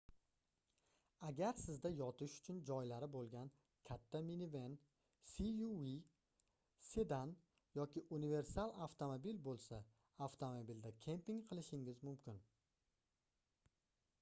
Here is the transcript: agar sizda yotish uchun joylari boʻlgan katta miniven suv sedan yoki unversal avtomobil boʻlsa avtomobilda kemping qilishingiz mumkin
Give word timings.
agar 1.25 1.49
sizda 1.63 1.89
yotish 1.97 2.37
uchun 2.37 2.61
joylari 2.69 3.09
boʻlgan 3.15 3.51
katta 3.89 4.21
miniven 4.29 4.77
suv 5.33 5.61
sedan 6.87 7.35
yoki 7.81 8.05
unversal 8.19 8.75
avtomobil 8.89 9.43
boʻlsa 9.51 9.81
avtomobilda 10.31 10.95
kemping 11.07 11.45
qilishingiz 11.53 12.03
mumkin 12.11 12.43